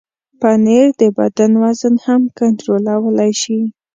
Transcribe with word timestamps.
پنېر 0.41 0.87
د 0.99 1.01
بدن 1.17 1.51
وزن 1.63 1.93
هم 2.05 2.21
کنټرولولی 2.39 3.31
شي. 3.41 3.59